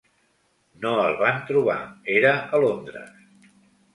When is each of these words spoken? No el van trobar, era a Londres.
No 0.85 0.93
el 1.01 1.17
van 1.19 1.37
trobar, 1.51 1.77
era 2.15 2.33
a 2.57 2.61
Londres. 2.65 3.23